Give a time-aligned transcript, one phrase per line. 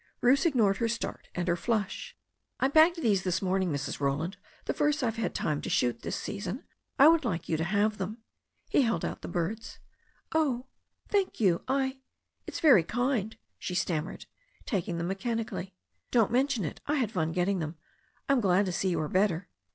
[0.19, 2.17] Bruce ignored her start and her flush.
[2.59, 3.99] "I bagged these this morning, Mrs.
[3.99, 4.35] Roland.
[4.65, 6.63] The first I've had time to shoot this season.
[6.97, 8.17] I would like you to have them."
[8.67, 9.77] He held out the birds.
[10.33, 10.65] "Oh,
[11.09, 11.99] thank you— I—
[12.47, 14.25] it's very kind" she stammered,
[14.65, 15.75] taking them mechanically.
[16.09, 16.81] "Don't mention it.
[16.87, 17.75] I had fun getting them.
[18.27, 19.49] I am glad to see you are better."